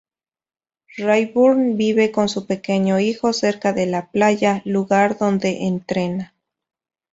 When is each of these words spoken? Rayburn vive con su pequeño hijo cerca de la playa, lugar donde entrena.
Rayburn 0.97 1.77
vive 1.77 2.11
con 2.11 2.27
su 2.27 2.47
pequeño 2.47 2.99
hijo 2.99 3.33
cerca 3.33 3.71
de 3.71 3.85
la 3.85 4.09
playa, 4.09 4.63
lugar 4.65 5.15
donde 5.19 5.67
entrena. 5.67 6.33